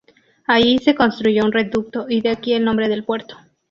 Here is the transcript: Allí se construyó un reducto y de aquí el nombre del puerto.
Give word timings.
Allí 0.47 0.79
se 0.79 0.95
construyó 0.95 1.45
un 1.45 1.51
reducto 1.51 2.07
y 2.09 2.21
de 2.21 2.29
aquí 2.31 2.53
el 2.53 2.65
nombre 2.65 2.89
del 2.89 3.03
puerto. 3.03 3.37